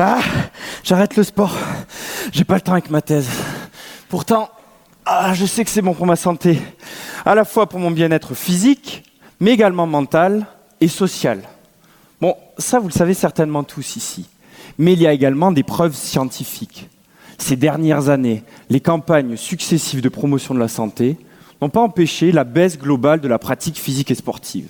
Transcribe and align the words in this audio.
Ah, 0.00 0.20
j'arrête 0.84 1.16
le 1.16 1.24
sport. 1.24 1.56
J'ai 2.30 2.44
pas 2.44 2.54
le 2.54 2.60
temps 2.60 2.72
avec 2.72 2.88
ma 2.88 3.02
thèse. 3.02 3.28
Pourtant, 4.08 4.48
ah, 5.04 5.34
je 5.34 5.44
sais 5.44 5.64
que 5.64 5.70
c'est 5.70 5.82
bon 5.82 5.92
pour 5.92 6.06
ma 6.06 6.14
santé, 6.14 6.60
à 7.24 7.34
la 7.34 7.44
fois 7.44 7.68
pour 7.68 7.80
mon 7.80 7.90
bien-être 7.90 8.34
physique, 8.34 9.02
mais 9.40 9.50
également 9.50 9.88
mental 9.88 10.46
et 10.80 10.86
social. 10.86 11.42
Bon, 12.20 12.36
ça 12.58 12.78
vous 12.78 12.86
le 12.86 12.92
savez 12.92 13.12
certainement 13.12 13.64
tous 13.64 13.96
ici. 13.96 14.26
Mais 14.78 14.92
il 14.92 15.02
y 15.02 15.06
a 15.08 15.12
également 15.12 15.50
des 15.50 15.64
preuves 15.64 15.96
scientifiques. 15.96 16.88
Ces 17.36 17.56
dernières 17.56 18.08
années, 18.08 18.44
les 18.70 18.80
campagnes 18.80 19.36
successives 19.36 20.00
de 20.00 20.08
promotion 20.08 20.54
de 20.54 20.60
la 20.60 20.68
santé 20.68 21.16
n'ont 21.60 21.70
pas 21.70 21.80
empêché 21.80 22.30
la 22.30 22.44
baisse 22.44 22.78
globale 22.78 23.20
de 23.20 23.28
la 23.28 23.40
pratique 23.40 23.78
physique 23.78 24.12
et 24.12 24.16
sportive. 24.16 24.68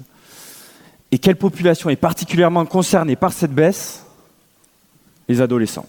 Et 1.13 1.19
quelle 1.19 1.37
population 1.37 1.91
est 1.91 1.97
particulièrement 1.97 2.65
concernée 2.65 3.17
par 3.17 3.35
cette 3.35 3.53
baisse? 3.53 4.05
Les 5.29 5.41
adolescents. 5.41 5.87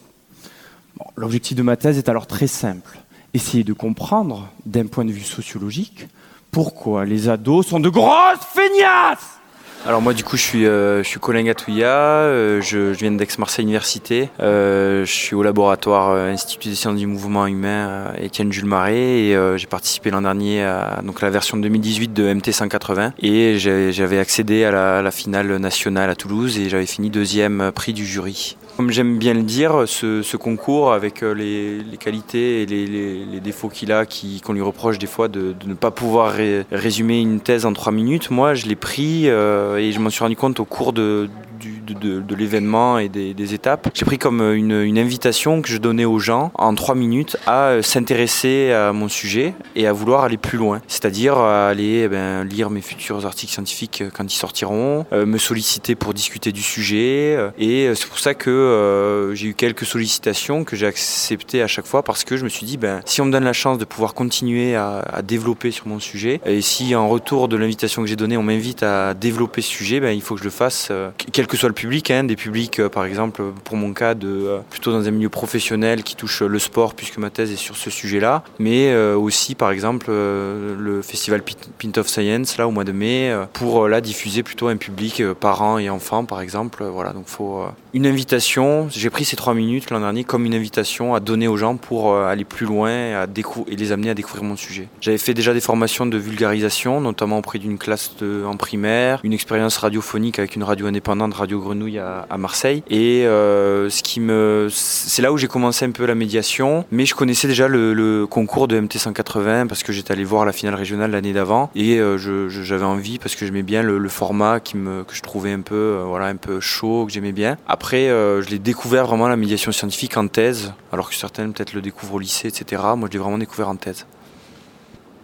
L'objectif 1.15 1.55
de 1.55 1.63
ma 1.63 1.77
thèse 1.77 1.97
est 1.97 2.09
alors 2.09 2.27
très 2.27 2.47
simple. 2.47 2.99
Essayer 3.33 3.63
de 3.63 3.73
comprendre, 3.73 4.49
d'un 4.65 4.87
point 4.87 5.05
de 5.05 5.11
vue 5.11 5.23
sociologique, 5.23 6.07
pourquoi 6.51 7.05
les 7.05 7.29
ados 7.29 7.67
sont 7.67 7.79
de 7.79 7.89
grosses 7.89 8.45
feignasses 8.53 9.39
alors 9.85 10.01
moi 10.01 10.13
du 10.13 10.25
coup 10.25 10.35
je 10.35 10.41
suis, 10.41 10.65
euh, 10.65 11.03
je 11.03 11.07
suis 11.07 11.21
Colin 11.21 11.43
Gatouilla, 11.43 11.87
euh, 11.87 12.61
je, 12.61 12.91
viens 12.91 13.11
d'Aix-Marseille 13.11 13.63
Université, 13.63 14.29
euh, 14.41 15.05
je 15.05 15.11
suis 15.11 15.35
au 15.35 15.41
laboratoire 15.41 16.11
Institut 16.11 16.67
des 16.67 16.75
sciences 16.75 16.97
du 16.97 17.07
mouvement 17.07 17.47
humain 17.47 18.11
Étienne 18.19 18.51
Jules 18.51 18.65
Marais 18.65 18.97
et 18.97 19.37
j'ai 19.55 19.67
participé 19.67 20.11
l'an 20.11 20.23
dernier 20.23 20.63
à 20.63 21.01
la 21.21 21.29
version 21.29 21.55
2018 21.55 22.11
de 22.11 22.33
MT 22.33 22.51
180 22.51 23.13
et 23.19 23.57
j'avais 23.57 24.19
accédé 24.19 24.65
à 24.65 25.01
la, 25.01 25.11
finale 25.11 25.55
nationale 25.57 26.09
à 26.09 26.15
Toulouse 26.15 26.59
et 26.59 26.67
j'avais 26.67 26.85
fini 26.85 27.09
deuxième 27.09 27.71
prix 27.73 27.93
du 27.93 28.05
jury. 28.05 28.57
Comme 28.79 28.91
j'aime 28.91 29.17
bien 29.17 29.33
le 29.33 29.43
dire, 29.43 29.83
ce, 29.87 30.37
concours, 30.37 30.93
avec 30.93 31.21
euh, 31.21 31.33
les, 31.33 31.97
qualités 31.97 32.61
et 32.61 32.65
les, 32.65 33.41
défauts 33.41 33.67
qu'il 33.67 33.91
a, 33.91 34.05
qu'on 34.05 34.53
lui 34.53 34.61
reproche 34.61 34.97
des 34.97 35.05
fois 35.05 35.27
de, 35.27 35.53
ne 35.65 35.73
pas 35.73 35.91
pouvoir 35.91 36.35
résumer 36.71 37.19
une 37.19 37.41
thèse 37.41 37.65
en 37.65 37.73
trois 37.73 37.91
minutes, 37.91 38.31
moi 38.31 38.53
je 38.53 38.67
l'ai 38.67 38.77
pris 38.77 39.23
euh, 39.25 39.75
et 39.75 39.91
je 39.91 39.99
m'en 39.99 40.09
suis 40.09 40.23
rendu 40.23 40.37
compte 40.37 40.61
au 40.61 40.65
cours 40.65 40.93
de, 40.93 41.29
de, 41.59 42.35
l'événement 42.35 42.99
et 42.99 43.09
des, 43.09 43.53
étapes. 43.53 43.89
J'ai 43.93 44.05
pris 44.05 44.17
comme 44.17 44.41
une, 44.41 44.97
invitation 44.99 45.61
que 45.61 45.69
je 45.69 45.77
donnais 45.77 46.05
aux 46.05 46.19
gens 46.19 46.51
en 46.55 46.75
trois 46.75 46.95
minutes 46.95 47.37
à 47.45 47.69
euh, 47.69 47.81
s'intéresser 47.81 48.71
à 48.71 48.91
mon 48.91 49.07
sujet 49.07 49.53
et 49.75 49.87
à 49.87 49.93
vouloir 49.93 50.23
aller 50.23 50.37
plus 50.37 50.57
loin. 50.57 50.81
C'est-à-dire 50.87 51.37
aller 51.37 52.03
eh 52.03 52.07
ben, 52.07 52.43
lire 52.43 52.69
mes 52.69 52.81
futurs 52.81 53.25
articles 53.25 53.53
scientifiques 53.53 54.03
quand 54.13 54.31
ils 54.31 54.37
sortiront, 54.37 55.05
euh, 55.13 55.25
me 55.25 55.37
solliciter 55.37 55.95
pour 55.95 56.13
discuter 56.13 56.51
du 56.51 56.61
sujet. 56.61 57.35
Euh, 57.37 57.49
et 57.57 57.91
c'est 57.95 58.07
pour 58.07 58.19
ça 58.19 58.33
que 58.33 59.31
j'ai 59.33 59.47
eu 59.47 59.53
quelques 59.53 59.85
sollicitations 59.85 60.63
que 60.63 60.75
j'ai 60.75 60.85
acceptées 60.85 61.61
à 61.61 61.67
chaque 61.67 61.85
fois 61.85 62.03
parce 62.03 62.23
que 62.23 62.37
je 62.37 62.43
me 62.43 62.49
suis 62.49 62.65
dit, 62.65 62.77
ben, 62.77 63.01
si 63.05 63.21
on 63.21 63.25
me 63.25 63.31
donne 63.31 63.45
la 63.45 63.53
chance 63.53 63.77
de 63.77 63.85
pouvoir 63.85 64.13
continuer 64.13 64.75
à, 64.75 65.21
développer 65.23 65.71
sur 65.71 65.87
mon 65.87 65.99
sujet, 65.99 66.41
et 66.45 66.61
si 66.61 66.95
en 66.95 67.07
retour 67.09 67.47
de 67.47 67.57
l'invitation 67.57 68.01
que 68.01 68.07
j'ai 68.07 68.15
donnée, 68.15 68.37
on 68.37 68.43
m'invite 68.43 68.83
à 68.83 69.13
développer 69.13 69.61
ce 69.61 69.69
sujet, 69.69 69.99
ben, 69.99 70.11
il 70.11 70.21
faut 70.21 70.35
que 70.35 70.39
je 70.39 70.45
le 70.45 70.49
fasse, 70.49 70.91
quel 71.31 71.47
que 71.49 71.57
soit 71.57 71.67
le 71.67 71.75
public, 71.75 72.11
hein, 72.11 72.23
des 72.23 72.37
publics, 72.37 72.79
euh, 72.79 72.87
par 72.87 73.03
exemple, 73.03 73.43
pour 73.65 73.75
mon 73.75 73.91
cas, 73.91 74.13
de, 74.13 74.27
euh, 74.27 74.59
plutôt 74.69 74.91
dans 74.91 75.05
un 75.05 75.11
milieu 75.11 75.29
professionnel 75.29 76.03
qui 76.03 76.15
touche 76.15 76.41
le 76.41 76.59
sport, 76.59 76.93
puisque 76.93 77.17
ma 77.17 77.29
thèse 77.29 77.51
est 77.51 77.57
sur 77.57 77.75
ce 77.75 77.89
sujet-là, 77.89 78.43
mais 78.59 78.91
euh, 78.91 79.15
aussi, 79.15 79.55
par 79.55 79.71
exemple, 79.71 80.09
le 80.09 81.01
festival 81.01 81.41
Pint 81.43 81.97
of 81.97 82.07
Science, 82.07 82.57
là, 82.57 82.67
au 82.67 82.71
mois 82.71 82.83
de 82.83 82.91
mai, 82.91 83.35
pour 83.53 83.87
la 83.87 83.99
diffuser 83.99 84.43
plutôt 84.43 84.67
un 84.67 84.77
public 84.77 85.23
parents 85.39 85.79
et 85.79 85.89
enfants, 85.89 86.23
par 86.23 86.41
exemple. 86.41 86.83
Voilà, 86.85 87.11
donc 87.11 87.25
faut 87.25 87.63
une 87.93 88.05
invitation. 88.05 88.87
J'ai 88.91 89.09
pris 89.09 89.25
ces 89.25 89.35
trois 89.35 89.55
minutes 89.55 89.89
l'an 89.89 89.99
dernier 89.99 90.23
comme 90.23 90.45
une 90.45 90.53
invitation 90.53 91.15
à 91.15 91.19
donner 91.19 91.47
aux 91.47 91.57
gens 91.57 91.75
pour 91.75 92.15
aller 92.15 92.45
plus 92.45 92.65
loin 92.65 92.91
à 93.15 93.25
et 93.67 93.75
les 93.75 93.91
amener 93.91 94.11
à 94.11 94.13
découvrir 94.13 94.43
mon 94.43 94.55
sujet. 94.55 94.87
J'avais 95.01 95.17
fait 95.17 95.33
déjà 95.33 95.53
des 95.53 95.61
formations 95.61 96.05
de 96.05 96.17
vulgarisation, 96.17 97.01
notamment 97.01 97.39
auprès 97.39 97.57
d'une 97.57 97.77
classe 97.77 98.15
en 98.45 98.55
primaire, 98.57 99.19
une 99.23 99.33
expérience 99.33 99.77
radiophonique 99.77 100.39
avec 100.39 100.55
une 100.55 100.63
radio 100.63 100.87
indépendante, 100.87 101.33
Radio 101.39 101.59
Grenouille 101.59 101.99
à, 101.99 102.37
Marseille. 102.37 102.83
Et 102.89 103.25
euh, 103.25 103.89
ce 103.89 104.03
qui 104.03 104.19
me, 104.19 104.67
c'est 104.71 105.21
là 105.21 105.31
où 105.31 105.37
j'ai 105.37 105.47
commencé 105.47 105.85
un 105.85 105.91
peu 105.91 106.05
la 106.05 106.15
médiation. 106.15 106.85
Mais 106.91 107.05
je 107.05 107.15
connaissais 107.15 107.47
déjà 107.47 107.67
le, 107.67 108.25
concours 108.29 108.67
de 108.67 108.79
MT 108.79 108.97
180 108.97 109.67
parce 109.67 109.83
que 109.83 109.91
j'étais 109.91 110.11
allé 110.11 110.23
voir 110.23 110.45
la 110.45 110.51
finale 110.51 110.75
régionale 110.75 111.11
l'année 111.11 111.33
d'avant 111.33 111.71
et 111.75 111.99
euh, 111.99 112.17
j'avais 112.49 112.85
envie 112.85 113.17
parce 113.19 113.35
que 113.35 113.45
j'aimais 113.45 113.63
bien 113.63 113.81
le, 113.81 114.09
format 114.09 114.59
qui 114.59 114.77
me, 114.77 115.03
que 115.03 115.15
je 115.15 115.21
trouvais 115.21 115.51
un 115.51 115.61
peu, 115.61 115.75
euh, 115.75 116.03
voilà, 116.05 116.25
un 116.25 116.35
peu 116.35 116.59
chaud, 116.59 117.05
que 117.05 117.11
j'aimais 117.11 117.31
bien. 117.31 117.57
Après, 117.67 118.07
je 118.07 118.49
l'ai 118.49 118.59
découvert 118.59 119.05
vraiment 119.05 119.27
la 119.27 119.35
médiation 119.35 119.71
scientifique 119.71 120.17
en 120.17 120.27
thèse, 120.27 120.73
alors 120.91 121.09
que 121.09 121.15
certains 121.15 121.49
peut-être 121.51 121.73
le 121.73 121.81
découvrent 121.81 122.15
au 122.15 122.19
lycée, 122.19 122.47
etc. 122.47 122.81
Moi, 122.97 123.07
je 123.09 123.13
l'ai 123.13 123.19
vraiment 123.19 123.37
découvert 123.37 123.69
en 123.69 123.75
thèse. 123.75 124.05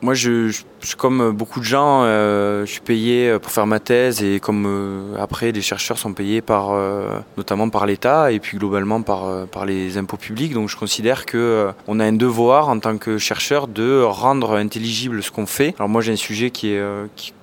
Moi, 0.01 0.13
je, 0.13 0.51
comme 0.97 1.31
beaucoup 1.31 1.59
de 1.59 1.65
gens, 1.65 2.03
euh, 2.03 2.65
je 2.65 2.71
suis 2.71 2.81
payé 2.81 3.39
pour 3.39 3.51
faire 3.51 3.65
ma 3.65 3.79
thèse 3.79 4.21
et 4.21 4.39
comme 4.39 4.65
euh, 4.67 5.15
après, 5.17 5.51
les 5.51 5.61
chercheurs 5.61 5.97
sont 5.97 6.13
payés 6.13 6.41
par, 6.41 6.71
euh, 6.73 7.19
notamment 7.37 7.69
par 7.69 7.85
l'État 7.85 8.31
et 8.31 8.39
puis 8.39 8.57
globalement 8.57 9.01
par, 9.01 9.47
par 9.47 9.65
les 9.65 9.97
impôts 9.97 10.17
publics. 10.17 10.53
Donc, 10.53 10.69
je 10.69 10.75
considère 10.75 11.25
que 11.25 11.71
on 11.87 11.99
a 11.99 12.05
un 12.05 12.13
devoir 12.13 12.69
en 12.69 12.79
tant 12.79 12.97
que 12.97 13.17
chercheur 13.17 13.67
de 13.67 14.01
rendre 14.03 14.55
intelligible 14.55 15.23
ce 15.23 15.31
qu'on 15.31 15.45
fait. 15.45 15.73
Alors, 15.77 15.89
moi, 15.89 16.01
j'ai 16.01 16.11
un 16.11 16.17
sujet 16.17 16.51
qui 16.51 16.69
est 16.69 16.83
qui, 17.15 17.33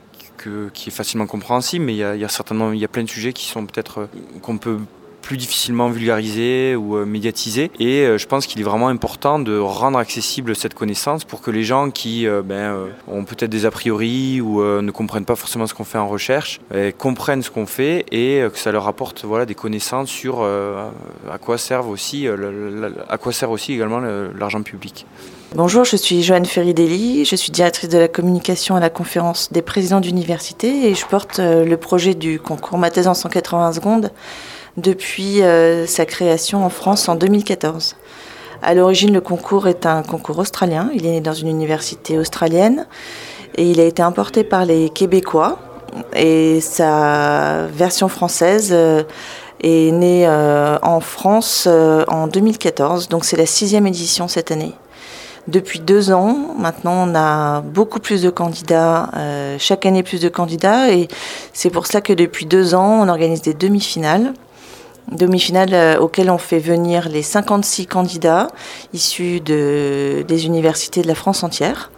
qui 0.74 0.88
est 0.88 0.92
facilement 0.92 1.26
compréhensible, 1.26 1.84
mais 1.84 1.94
il 1.94 1.98
y, 1.98 2.04
a, 2.04 2.16
y 2.16 2.24
a 2.24 2.28
certainement 2.28 2.72
il 2.72 2.80
y 2.80 2.84
a 2.84 2.88
plein 2.88 3.04
de 3.04 3.08
sujets 3.08 3.32
qui 3.32 3.46
sont 3.46 3.64
peut-être 3.64 4.08
qu'on 4.42 4.58
peut 4.58 4.78
plus 5.22 5.36
difficilement 5.38 5.88
vulgarisé 5.88 6.76
ou 6.76 6.96
euh, 6.96 7.06
médiatisé. 7.06 7.70
Et 7.78 8.00
euh, 8.00 8.18
je 8.18 8.26
pense 8.26 8.46
qu'il 8.46 8.60
est 8.60 8.64
vraiment 8.64 8.88
important 8.88 9.38
de 9.38 9.56
rendre 9.56 9.98
accessible 9.98 10.54
cette 10.54 10.74
connaissance 10.74 11.24
pour 11.24 11.40
que 11.40 11.50
les 11.50 11.62
gens 11.62 11.90
qui 11.90 12.26
euh, 12.26 12.42
ben, 12.42 12.76
ont 13.08 13.24
peut-être 13.24 13.50
des 13.50 13.64
a 13.64 13.70
priori 13.70 14.40
ou 14.40 14.60
ne 14.62 14.90
comprennent 14.90 15.24
pas 15.24 15.36
forcément 15.36 15.66
ce 15.66 15.74
qu'on 15.74 15.84
fait 15.84 15.98
en 15.98 16.08
recherche 16.08 16.60
comprennent 16.98 17.42
ce 17.42 17.50
qu'on 17.50 17.66
fait 17.66 18.04
et 18.10 18.42
que 18.52 18.58
ça 18.58 18.72
leur 18.72 18.88
apporte 18.88 19.24
voilà, 19.24 19.46
des 19.46 19.54
connaissances 19.54 20.08
sur 20.08 20.42
à 20.42 21.38
quoi 21.40 21.58
servent 21.58 21.88
aussi, 21.88 22.26
à 23.08 23.18
quoi 23.18 23.32
sert 23.32 23.50
aussi 23.50 23.74
également 23.74 24.00
l'argent 24.00 24.62
public. 24.62 25.06
Bonjour, 25.54 25.84
je 25.84 25.96
suis 25.96 26.22
Joanne 26.22 26.46
Ferridelli, 26.46 27.24
je 27.24 27.36
suis 27.36 27.52
directrice 27.52 27.88
de 27.88 27.98
la 27.98 28.08
communication 28.08 28.74
à 28.74 28.80
la 28.80 28.90
conférence 28.90 29.52
des 29.52 29.62
présidents 29.62 30.00
d'université 30.00 30.88
et 30.88 30.94
je 30.94 31.06
porte 31.06 31.38
le 31.38 31.76
projet 31.76 32.14
du 32.14 32.40
concours 32.40 32.78
Ma 32.78 32.90
thèse 32.90 33.06
en 33.06 33.14
180 33.14 33.74
secondes 33.74 34.10
depuis 34.76 35.42
euh, 35.42 35.86
sa 35.86 36.06
création 36.06 36.64
en 36.64 36.70
France 36.70 37.08
en 37.08 37.14
2014. 37.14 37.96
À 38.62 38.74
l'origine, 38.74 39.12
le 39.12 39.20
concours 39.20 39.68
est 39.68 39.86
un 39.86 40.02
concours 40.02 40.38
australien. 40.38 40.90
Il 40.94 41.06
est 41.06 41.10
né 41.10 41.20
dans 41.20 41.32
une 41.32 41.48
université 41.48 42.18
australienne 42.18 42.86
et 43.56 43.68
il 43.68 43.80
a 43.80 43.84
été 43.84 44.02
importé 44.02 44.44
par 44.44 44.64
les 44.64 44.88
Québécois. 44.88 45.58
Et 46.14 46.60
sa 46.62 47.66
version 47.66 48.08
française 48.08 48.70
euh, 48.72 49.02
est 49.62 49.90
née 49.90 50.26
euh, 50.26 50.78
en 50.82 51.00
France 51.00 51.66
en 51.66 52.26
2014. 52.28 53.08
Donc 53.08 53.24
c'est 53.24 53.36
la 53.36 53.46
sixième 53.46 53.86
édition 53.86 54.28
cette 54.28 54.50
année. 54.50 54.72
Depuis 55.48 55.80
deux 55.80 56.12
ans, 56.12 56.54
maintenant, 56.56 57.08
on 57.08 57.16
a 57.16 57.62
beaucoup 57.62 57.98
plus 57.98 58.22
de 58.22 58.30
candidats, 58.30 59.10
chaque 59.58 59.84
année 59.84 60.04
plus 60.04 60.20
de 60.20 60.28
candidats, 60.28 60.92
et 60.92 61.08
c'est 61.52 61.68
pour 61.68 61.88
ça 61.88 62.00
que 62.00 62.12
depuis 62.12 62.46
deux 62.46 62.76
ans, 62.76 63.00
on 63.02 63.08
organise 63.08 63.42
des 63.42 63.52
demi-finales 63.52 64.34
demi-finale 65.10 65.74
euh, 65.74 65.98
auquel 65.98 66.30
on 66.30 66.38
fait 66.38 66.58
venir 66.58 67.08
les 67.08 67.22
56 67.22 67.86
candidats 67.86 68.48
issus 68.92 69.40
de, 69.40 70.24
des 70.26 70.46
universités 70.46 71.02
de 71.02 71.08
la 71.08 71.14
France 71.14 71.42
entière. 71.42 71.90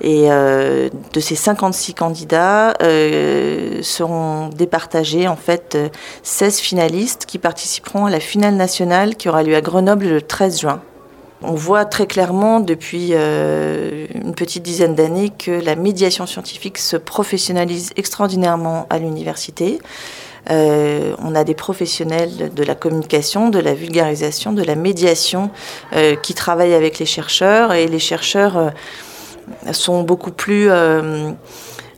Et 0.00 0.30
euh, 0.30 0.88
de 1.12 1.20
ces 1.20 1.36
56 1.36 1.94
candidats 1.94 2.74
euh, 2.82 3.80
seront 3.82 4.48
départagés 4.48 5.28
en 5.28 5.36
fait 5.36 5.78
16 6.22 6.58
finalistes 6.58 7.24
qui 7.26 7.38
participeront 7.38 8.06
à 8.06 8.10
la 8.10 8.20
finale 8.20 8.56
nationale 8.56 9.16
qui 9.16 9.28
aura 9.28 9.42
lieu 9.42 9.54
à 9.54 9.60
Grenoble 9.60 10.06
le 10.06 10.20
13 10.22 10.60
juin. 10.60 10.82
On 11.42 11.54
voit 11.54 11.84
très 11.84 12.06
clairement 12.06 12.58
depuis 12.58 13.12
une 13.12 14.34
petite 14.34 14.62
dizaine 14.62 14.94
d'années 14.94 15.28
que 15.28 15.50
la 15.50 15.76
médiation 15.76 16.26
scientifique 16.26 16.78
se 16.78 16.96
professionnalise 16.96 17.90
extraordinairement 17.96 18.86
à 18.88 18.98
l'université. 18.98 19.78
Euh, 20.50 21.14
on 21.18 21.34
a 21.34 21.44
des 21.44 21.54
professionnels 21.54 22.52
de 22.54 22.62
la 22.62 22.74
communication, 22.74 23.48
de 23.48 23.58
la 23.58 23.74
vulgarisation, 23.74 24.52
de 24.52 24.62
la 24.62 24.74
médiation 24.74 25.50
euh, 25.94 26.16
qui 26.16 26.34
travaillent 26.34 26.74
avec 26.74 26.98
les 26.98 27.06
chercheurs. 27.06 27.72
Et 27.72 27.86
les 27.86 27.98
chercheurs 27.98 28.56
euh, 28.56 28.70
sont 29.72 30.02
beaucoup 30.02 30.32
plus 30.32 30.68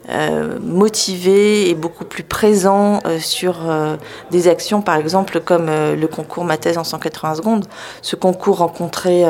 euh, 0.08 0.60
motivé 0.60 1.68
et 1.68 1.74
beaucoup 1.74 2.04
plus 2.04 2.22
présent 2.22 3.00
euh, 3.06 3.18
sur 3.18 3.68
euh, 3.68 3.96
des 4.30 4.46
actions, 4.46 4.80
par 4.80 4.94
exemple 4.94 5.40
comme 5.40 5.66
le 5.66 6.06
concours 6.06 6.44
Ma 6.44 6.56
thèse 6.56 6.78
en 6.78 6.84
180 6.84 7.34
secondes. 7.36 7.66
Ce 8.02 8.14
concours 8.14 8.58
rencontrait 8.58 9.24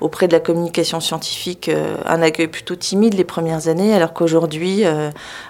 auprès 0.00 0.28
de 0.28 0.32
la 0.32 0.40
communication 0.40 1.00
scientifique 1.00 1.70
un 2.06 2.22
accueil 2.22 2.46
plutôt 2.46 2.76
timide 2.76 3.14
les 3.14 3.24
premières 3.24 3.68
années, 3.68 3.94
alors 3.94 4.12
qu'aujourd'hui, 4.12 4.84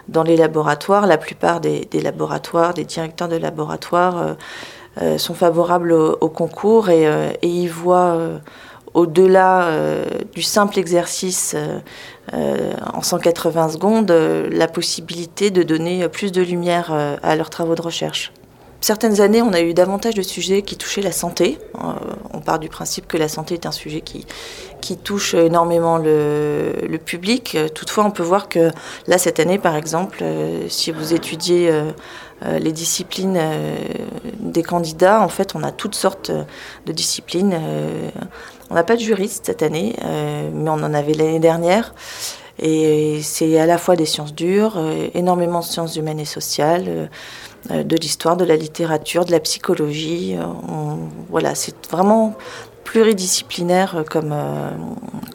dans 0.08 0.22
les 0.22 0.36
laboratoires, 0.36 1.06
la 1.06 1.18
plupart 1.18 1.60
des, 1.60 1.88
laboratoires, 1.92 2.74
des 2.74 2.84
directeurs 2.84 3.28
de 3.28 3.36
laboratoires, 3.36 4.36
sont 5.18 5.34
favorables 5.34 5.92
au, 5.92 6.28
concours 6.28 6.88
et 6.88 7.36
y 7.42 7.66
voient 7.66 8.18
au-delà 8.94 9.70
du 10.32 10.42
simple 10.42 10.78
exercice 10.78 11.54
en 12.32 13.02
180 13.02 13.70
secondes 13.70 14.10
la 14.10 14.68
possibilité 14.68 15.50
de 15.50 15.62
donner 15.62 16.08
plus 16.08 16.32
de 16.32 16.42
lumière 16.42 16.92
à 17.22 17.36
leurs 17.36 17.50
travaux 17.50 17.74
de 17.74 17.82
recherche. 17.82 18.32
Certaines 18.84 19.22
années, 19.22 19.40
on 19.40 19.54
a 19.54 19.62
eu 19.62 19.72
davantage 19.72 20.12
de 20.12 20.20
sujets 20.20 20.60
qui 20.60 20.76
touchaient 20.76 21.00
la 21.00 21.10
santé. 21.10 21.58
Euh, 21.76 21.94
on 22.34 22.40
part 22.40 22.58
du 22.58 22.68
principe 22.68 23.06
que 23.06 23.16
la 23.16 23.28
santé 23.28 23.54
est 23.54 23.64
un 23.64 23.72
sujet 23.72 24.02
qui, 24.02 24.26
qui 24.82 24.98
touche 24.98 25.32
énormément 25.32 25.96
le, 25.96 26.98
public. 27.02 27.56
Toutefois, 27.74 28.04
on 28.04 28.10
peut 28.10 28.22
voir 28.22 28.50
que 28.50 28.70
là, 29.06 29.16
cette 29.16 29.40
année, 29.40 29.56
par 29.56 29.74
exemple, 29.74 30.18
euh, 30.20 30.68
si 30.68 30.92
vous 30.92 31.14
étudiez 31.14 31.70
euh, 31.70 31.92
les 32.58 32.72
disciplines 32.72 33.40
des 34.40 34.62
candidats, 34.62 35.22
en 35.22 35.30
fait, 35.30 35.54
on 35.54 35.62
a 35.62 35.72
toutes 35.72 35.94
sortes 35.94 36.30
de 36.84 36.92
disciplines. 36.92 37.58
On 38.70 38.74
n'a 38.74 38.84
pas 38.84 38.96
de 38.96 39.00
juriste 39.00 39.46
cette 39.46 39.62
année, 39.62 39.96
mais 40.52 40.70
on 40.70 40.74
en 40.74 40.94
avait 40.94 41.14
l'année 41.14 41.38
dernière. 41.38 41.94
Et 42.58 43.20
c'est 43.22 43.58
à 43.58 43.66
la 43.66 43.78
fois 43.78 43.96
des 43.96 44.06
sciences 44.06 44.34
dures, 44.34 44.78
énormément 45.14 45.60
de 45.60 45.64
sciences 45.64 45.96
humaines 45.96 46.20
et 46.20 46.24
sociales 46.24 47.08
euh, 47.70 47.82
de 47.82 47.96
l'histoire, 47.96 48.36
de 48.36 48.44
la 48.44 48.56
littérature, 48.56 49.24
de 49.24 49.32
la 49.32 49.40
psychologie. 49.40 50.36
Euh, 50.36 50.44
voilà, 51.30 51.54
c'est 51.54 51.74
vraiment 51.90 52.34
pluridisciplinaire 52.84 54.04
comme, 54.10 54.32
euh, 54.32 54.70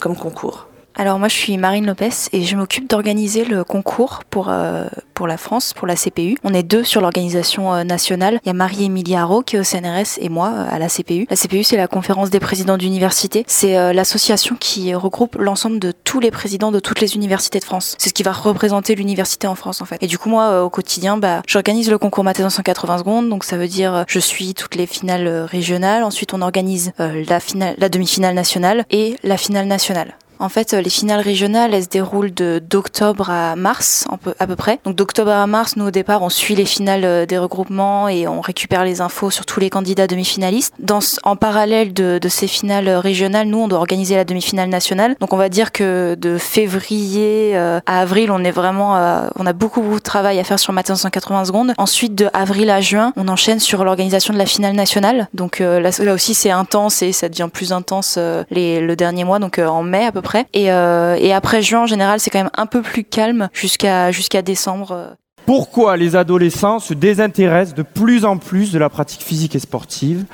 comme 0.00 0.16
concours. 0.16 0.68
Alors 1.00 1.18
moi 1.18 1.28
je 1.28 1.34
suis 1.34 1.56
Marine 1.56 1.86
Lopez 1.86 2.28
et 2.34 2.42
je 2.42 2.56
m'occupe 2.56 2.86
d'organiser 2.86 3.46
le 3.46 3.64
concours 3.64 4.20
pour, 4.28 4.50
euh, 4.50 4.84
pour 5.14 5.26
la 5.26 5.38
France, 5.38 5.72
pour 5.72 5.86
la 5.86 5.96
CPU. 5.96 6.36
On 6.44 6.52
est 6.52 6.62
deux 6.62 6.84
sur 6.84 7.00
l'organisation 7.00 7.72
euh, 7.72 7.84
nationale. 7.84 8.38
Il 8.44 8.48
y 8.48 8.50
a 8.50 8.52
Marie-Émilie 8.52 9.16
Haro 9.16 9.40
qui 9.40 9.56
est 9.56 9.60
au 9.60 9.64
CNRS 9.64 10.18
et 10.18 10.28
moi 10.28 10.52
euh, 10.54 10.66
à 10.70 10.78
la 10.78 10.88
CPU. 10.90 11.26
La 11.30 11.36
CPU 11.36 11.64
c'est 11.64 11.78
la 11.78 11.88
conférence 11.88 12.28
des 12.28 12.38
présidents 12.38 12.76
d'université. 12.76 13.44
C'est 13.46 13.94
l'association 13.94 14.56
qui 14.60 14.94
regroupe 14.94 15.36
l'ensemble 15.40 15.78
de 15.78 15.90
tous 15.90 16.20
les 16.20 16.30
présidents 16.30 16.70
de 16.70 16.80
toutes 16.80 17.00
les 17.00 17.16
universités 17.16 17.60
de 17.60 17.64
France. 17.64 17.96
C'est 17.98 18.10
ce 18.10 18.14
qui 18.14 18.22
va 18.22 18.32
représenter 18.32 18.94
l'université 18.94 19.46
en 19.46 19.54
France 19.54 19.80
en 19.80 19.86
fait. 19.86 19.96
Et 20.02 20.06
du 20.06 20.18
coup 20.18 20.28
moi 20.28 20.62
au 20.62 20.68
quotidien 20.68 21.16
bah, 21.16 21.40
j'organise 21.46 21.88
le 21.88 21.96
concours 21.96 22.24
maths 22.24 22.40
en 22.40 22.50
180 22.50 22.98
secondes. 22.98 23.30
Donc 23.30 23.44
ça 23.44 23.56
veut 23.56 23.68
dire 23.68 24.04
je 24.06 24.18
suis 24.18 24.52
toutes 24.52 24.74
les 24.74 24.86
finales 24.86 25.46
régionales. 25.50 26.04
Ensuite 26.04 26.34
on 26.34 26.42
organise 26.42 26.92
la, 26.98 27.40
finale, 27.40 27.74
la 27.78 27.88
demi-finale 27.88 28.34
nationale 28.34 28.84
et 28.90 29.16
la 29.22 29.38
finale 29.38 29.66
nationale. 29.66 30.14
En 30.40 30.48
fait, 30.48 30.72
les 30.72 30.88
finales 30.88 31.20
régionales, 31.20 31.74
elles 31.74 31.84
se 31.84 31.88
déroulent 31.88 32.32
d'octobre 32.32 33.28
à 33.28 33.56
mars, 33.56 34.06
à 34.38 34.46
peu 34.46 34.56
près. 34.56 34.80
Donc 34.84 34.96
d'octobre 34.96 35.30
à 35.30 35.46
mars, 35.46 35.76
nous 35.76 35.86
au 35.86 35.90
départ, 35.90 36.22
on 36.22 36.30
suit 36.30 36.54
les 36.54 36.64
finales 36.64 37.04
euh, 37.04 37.26
des 37.26 37.36
regroupements 37.36 38.08
et 38.08 38.26
on 38.26 38.40
récupère 38.40 38.84
les 38.84 39.02
infos 39.02 39.30
sur 39.30 39.44
tous 39.44 39.60
les 39.60 39.68
candidats 39.68 40.06
demi-finalistes. 40.06 40.72
Dans, 40.78 41.00
en 41.24 41.36
parallèle 41.36 41.92
de, 41.92 42.18
de, 42.18 42.28
ces 42.30 42.46
finales 42.46 42.88
régionales, 42.88 43.48
nous, 43.48 43.58
on 43.58 43.68
doit 43.68 43.78
organiser 43.78 44.16
la 44.16 44.24
demi-finale 44.24 44.70
nationale. 44.70 45.14
Donc 45.20 45.34
on 45.34 45.36
va 45.36 45.50
dire 45.50 45.72
que 45.72 46.16
de 46.18 46.38
février 46.38 47.52
euh, 47.54 47.80
à 47.84 48.00
avril, 48.00 48.30
on 48.30 48.42
est 48.42 48.50
vraiment, 48.50 48.96
euh, 48.96 49.28
on 49.36 49.44
a 49.44 49.52
beaucoup, 49.52 49.82
beaucoup 49.82 49.98
de 49.98 50.02
travail 50.02 50.38
à 50.38 50.44
faire 50.44 50.58
sur 50.58 50.72
Matin 50.72 50.96
180 50.96 51.44
secondes. 51.44 51.74
Ensuite, 51.76 52.14
de 52.14 52.30
avril 52.32 52.70
à 52.70 52.80
juin, 52.80 53.12
on 53.16 53.28
enchaîne 53.28 53.60
sur 53.60 53.84
l'organisation 53.84 54.32
de 54.32 54.38
la 54.38 54.46
finale 54.46 54.74
nationale. 54.74 55.28
Donc 55.34 55.58
là, 55.58 55.80
là, 55.80 56.14
aussi, 56.14 56.32
c'est 56.32 56.50
intense 56.50 57.02
et 57.02 57.12
ça 57.12 57.28
devient 57.28 57.48
plus 57.52 57.72
intense 57.72 58.18
les, 58.50 58.80
le 58.80 58.96
dernier 58.96 59.24
mois, 59.24 59.38
donc 59.38 59.58
en 59.58 59.82
mai 59.82 60.06
à 60.06 60.12
peu 60.12 60.22
près. 60.22 60.29
Euh, 60.56 61.16
et, 61.18 61.32
après 61.32 61.62
juin, 61.62 61.82
en 61.82 61.86
général, 61.86 62.20
c'est 62.20 62.30
quand 62.30 62.40
même 62.40 62.50
un 62.56 62.66
peu 62.66 62.82
plus 62.82 63.04
calme 63.04 63.48
jusqu'à 63.52 64.10
jusqu'à 64.12 64.42
décembre. 64.42 65.16
Pourquoi 65.46 65.96
les 65.96 66.16
adolescents 66.16 66.78
se 66.78 66.94
désintéressent 66.94 67.74
de 67.74 67.82
plus 67.82 68.24
en 68.24 68.36
plus 68.36 68.72
de 68.72 68.78
la 68.78 68.88
pratique 68.88 69.22
physique 69.22 69.56
et 69.56 69.58
sportive, 69.58 70.24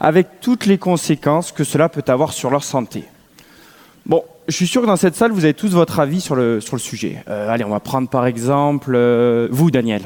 avec 0.00 0.40
toutes 0.40 0.66
les 0.66 0.76
conséquences 0.76 1.52
que 1.52 1.64
cela 1.64 1.88
peut 1.88 2.04
avoir 2.08 2.32
sur 2.32 2.50
leur 2.50 2.64
santé? 2.64 3.04
Bon, 4.04 4.22
je 4.48 4.54
suis 4.54 4.66
sûr 4.66 4.82
que 4.82 4.86
dans 4.86 4.96
cette 4.96 5.16
salle, 5.16 5.32
vous 5.32 5.44
avez 5.44 5.54
tous 5.54 5.72
votre 5.72 5.98
avis 5.98 6.20
sur 6.20 6.36
le, 6.36 6.60
sur 6.60 6.76
le 6.76 6.80
sujet. 6.80 7.24
Euh, 7.28 7.48
allez, 7.48 7.64
on 7.64 7.70
va 7.70 7.80
prendre 7.80 8.08
par 8.08 8.26
exemple 8.26 8.92
euh, 8.94 9.48
vous, 9.50 9.70
Daniel. 9.70 10.02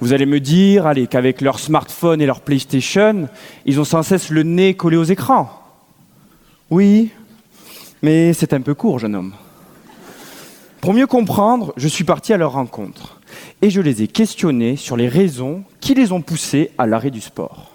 Vous 0.00 0.12
allez 0.12 0.26
me 0.26 0.40
dire, 0.40 0.86
allez, 0.86 1.06
qu'avec 1.06 1.40
leur 1.40 1.58
smartphone 1.58 2.20
et 2.20 2.26
leur 2.26 2.40
PlayStation, 2.40 3.28
ils 3.64 3.80
ont 3.80 3.84
sans 3.84 4.02
cesse 4.02 4.28
le 4.30 4.42
nez 4.42 4.74
collé 4.74 4.96
aux 4.96 5.04
écrans. 5.04 5.48
Oui, 6.70 7.10
mais 8.04 8.34
c'est 8.34 8.52
un 8.52 8.60
peu 8.60 8.74
court, 8.74 8.98
jeune 8.98 9.14
homme. 9.14 9.32
Pour 10.82 10.92
mieux 10.92 11.06
comprendre, 11.06 11.72
je 11.78 11.88
suis 11.88 12.04
parti 12.04 12.34
à 12.34 12.36
leur 12.36 12.52
rencontre 12.52 13.18
et 13.62 13.70
je 13.70 13.80
les 13.80 14.02
ai 14.02 14.08
questionnés 14.08 14.76
sur 14.76 14.98
les 14.98 15.08
raisons 15.08 15.64
qui 15.80 15.94
les 15.94 16.12
ont 16.12 16.20
poussés 16.20 16.70
à 16.76 16.86
l'arrêt 16.86 17.10
du 17.10 17.22
sport. 17.22 17.70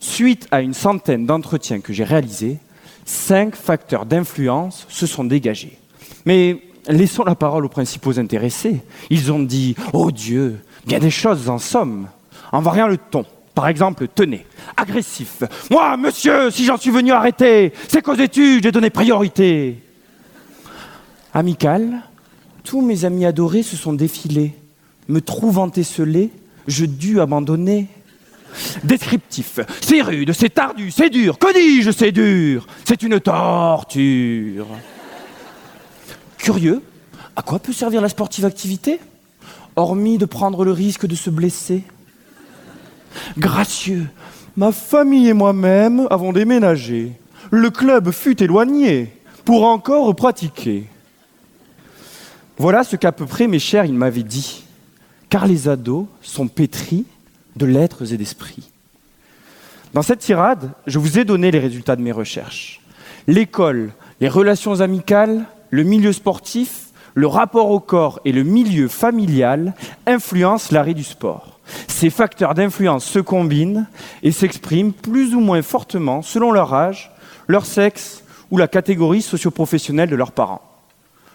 Suite 0.00 0.48
à 0.50 0.62
une 0.62 0.74
centaine 0.74 1.26
d'entretiens 1.26 1.78
que 1.78 1.92
j'ai 1.92 2.02
réalisés, 2.02 2.58
cinq 3.04 3.54
facteurs 3.54 4.04
d'influence 4.04 4.84
se 4.88 5.06
sont 5.06 5.22
dégagés. 5.22 5.78
Mais 6.26 6.60
laissons 6.88 7.22
la 7.22 7.36
parole 7.36 7.64
aux 7.64 7.68
principaux 7.68 8.18
intéressés. 8.18 8.80
Ils 9.10 9.30
ont 9.30 9.38
dit 9.44 9.76
Oh 9.92 10.10
Dieu, 10.10 10.58
bien 10.88 10.98
des 10.98 11.12
choses 11.12 11.48
en 11.48 11.58
somme. 11.58 12.08
En 12.50 12.60
variant 12.62 12.88
le 12.88 12.98
ton. 12.98 13.24
Par 13.58 13.66
exemple, 13.66 14.06
tenez, 14.14 14.46
agressif. 14.76 15.42
Moi, 15.68 15.96
monsieur, 15.96 16.48
si 16.52 16.64
j'en 16.64 16.76
suis 16.76 16.92
venu 16.92 17.10
arrêter, 17.10 17.72
c'est 17.88 18.02
qu'aux 18.02 18.14
études, 18.14 18.62
j'ai 18.62 18.70
donné 18.70 18.88
priorité. 18.88 19.82
Amical, 21.34 22.02
tous 22.62 22.80
mes 22.82 23.04
amis 23.04 23.26
adorés 23.26 23.64
se 23.64 23.74
sont 23.74 23.92
défilés. 23.92 24.54
Me 25.08 25.20
trouvant 25.20 25.68
esselé, 25.72 26.30
je 26.68 26.84
dus 26.84 27.18
abandonner. 27.18 27.88
Descriptif, 28.84 29.58
c'est 29.80 30.02
rude, 30.02 30.32
c'est 30.34 30.50
tardu, 30.54 30.92
c'est 30.92 31.10
dur. 31.10 31.36
Que 31.36 31.52
dis-je, 31.52 31.90
c'est 31.90 32.12
dur 32.12 32.64
C'est 32.84 33.02
une 33.02 33.18
torture. 33.18 34.68
Curieux, 36.36 36.80
à 37.34 37.42
quoi 37.42 37.58
peut 37.58 37.72
servir 37.72 38.02
la 38.02 38.08
sportive 38.08 38.44
activité? 38.44 39.00
Hormis 39.74 40.16
de 40.16 40.26
prendre 40.26 40.64
le 40.64 40.70
risque 40.70 41.06
de 41.06 41.16
se 41.16 41.28
blesser 41.28 41.82
Gracieux, 43.36 44.06
ma 44.56 44.72
famille 44.72 45.28
et 45.28 45.34
moi-même 45.34 46.06
avons 46.10 46.32
déménagé. 46.32 47.12
Le 47.50 47.70
club 47.70 48.10
fut 48.10 48.42
éloigné 48.42 49.12
pour 49.44 49.64
encore 49.64 50.14
pratiquer. 50.14 50.86
Voilà 52.58 52.84
ce 52.84 52.96
qu'à 52.96 53.12
peu 53.12 53.24
près, 53.24 53.46
mes 53.46 53.58
chers, 53.58 53.84
il 53.84 53.94
m'avait 53.94 54.22
dit. 54.22 54.64
Car 55.30 55.46
les 55.46 55.68
ados 55.68 56.06
sont 56.22 56.48
pétris 56.48 57.06
de 57.56 57.66
lettres 57.66 58.12
et 58.12 58.16
d'esprit. 58.16 58.70
Dans 59.94 60.02
cette 60.02 60.20
tirade, 60.20 60.70
je 60.86 60.98
vous 60.98 61.18
ai 61.18 61.24
donné 61.24 61.50
les 61.50 61.58
résultats 61.58 61.96
de 61.96 62.02
mes 62.02 62.12
recherches. 62.12 62.80
L'école, 63.26 63.92
les 64.20 64.28
relations 64.28 64.80
amicales, 64.80 65.44
le 65.70 65.82
milieu 65.82 66.12
sportif, 66.12 66.88
le 67.14 67.26
rapport 67.26 67.70
au 67.70 67.80
corps 67.80 68.20
et 68.24 68.32
le 68.32 68.42
milieu 68.42 68.88
familial 68.88 69.74
influencent 70.06 70.68
l'arrêt 70.72 70.94
du 70.94 71.04
sport. 71.04 71.57
Ces 71.86 72.10
facteurs 72.10 72.54
d'influence 72.54 73.04
se 73.04 73.18
combinent 73.18 73.86
et 74.22 74.32
s'expriment 74.32 74.92
plus 74.92 75.34
ou 75.34 75.40
moins 75.40 75.62
fortement 75.62 76.22
selon 76.22 76.52
leur 76.52 76.74
âge, 76.74 77.10
leur 77.46 77.66
sexe 77.66 78.22
ou 78.50 78.56
la 78.56 78.68
catégorie 78.68 79.22
socioprofessionnelle 79.22 80.10
de 80.10 80.16
leurs 80.16 80.32
parents. 80.32 80.62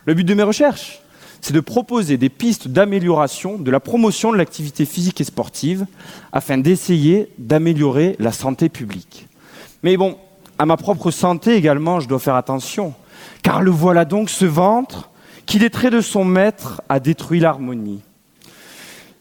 Le 0.05 0.13
but 0.13 0.23
de 0.23 0.33
mes 0.33 0.43
recherches, 0.43 1.01
c'est 1.41 1.53
de 1.53 1.59
proposer 1.59 2.17
des 2.17 2.29
pistes 2.29 2.69
d'amélioration 2.69 3.57
de 3.57 3.69
la 3.69 3.79
promotion 3.79 4.31
de 4.31 4.37
l'activité 4.37 4.85
physique 4.85 5.19
et 5.19 5.25
sportive 5.25 5.85
afin 6.31 6.57
d'essayer 6.57 7.29
d'améliorer 7.37 8.15
la 8.19 8.31
santé 8.31 8.69
publique. 8.69 9.27
Mais 9.83 9.97
bon, 9.97 10.17
à 10.57 10.65
ma 10.65 10.77
propre 10.77 11.11
santé 11.11 11.55
également, 11.55 11.99
je 11.99 12.07
dois 12.07 12.19
faire 12.19 12.35
attention, 12.35 12.93
car 13.41 13.61
le 13.61 13.71
voilà 13.71 14.05
donc 14.05 14.29
ce 14.29 14.45
ventre 14.45 15.09
qui, 15.45 15.59
des 15.59 15.69
traits 15.69 15.91
de 15.91 15.99
son 15.99 16.23
maître, 16.23 16.81
a 16.87 17.01
détruit 17.01 17.41
l'harmonie. 17.41 18.01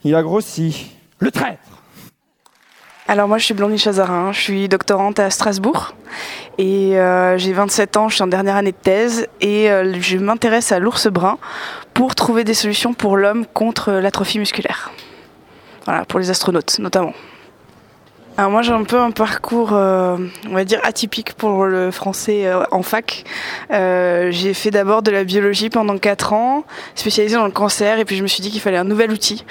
Il 0.04 0.14
a 0.14 0.22
grossi, 0.22 0.90
le 1.22 1.30
traître 1.30 1.62
alors 3.08 3.28
moi 3.28 3.36
je 3.36 3.44
suis 3.44 3.54
Blondie 3.54 3.78
Chazarin, 3.78 4.32
je 4.32 4.40
suis 4.40 4.68
doctorante 4.68 5.18
à 5.18 5.28
Strasbourg 5.28 5.94
et 6.56 6.98
euh, 6.98 7.36
j'ai 7.36 7.52
27 7.52 7.96
ans, 7.96 8.08
je 8.08 8.14
suis 8.14 8.22
en 8.22 8.28
dernière 8.28 8.56
année 8.56 8.70
de 8.70 8.76
thèse 8.76 9.26
et 9.40 9.70
euh, 9.70 10.00
je 10.00 10.16
m'intéresse 10.18 10.72
à 10.72 10.78
l'ours 10.78 11.08
brun 11.08 11.38
pour 11.94 12.14
trouver 12.14 12.44
des 12.44 12.54
solutions 12.54 12.94
pour 12.94 13.16
l'homme 13.16 13.44
contre 13.44 13.92
l'atrophie 13.92 14.38
musculaire. 14.38 14.92
Voilà, 15.84 16.04
pour 16.04 16.20
les 16.20 16.30
astronautes 16.30 16.78
notamment. 16.78 17.12
Alors 18.38 18.50
moi 18.50 18.62
j'ai 18.62 18.72
un 18.72 18.84
peu 18.84 18.98
un 18.98 19.10
parcours, 19.10 19.74
euh, 19.74 20.16
on 20.48 20.54
va 20.54 20.64
dire 20.64 20.80
atypique 20.84 21.34
pour 21.34 21.66
le 21.66 21.90
français 21.90 22.46
euh, 22.46 22.62
en 22.70 22.82
fac. 22.82 23.24
Euh, 23.70 24.30
j'ai 24.30 24.54
fait 24.54 24.70
d'abord 24.70 25.02
de 25.02 25.10
la 25.10 25.24
biologie 25.24 25.68
pendant 25.68 25.98
4 25.98 26.32
ans, 26.32 26.64
spécialisée 26.94 27.36
dans 27.36 27.44
le 27.44 27.50
cancer, 27.50 27.98
et 27.98 28.06
puis 28.06 28.16
je 28.16 28.22
me 28.22 28.28
suis 28.28 28.40
dit 28.40 28.50
qu'il 28.50 28.62
fallait 28.62 28.78
un 28.78 28.84
nouvel 28.84 29.10
outil 29.10 29.44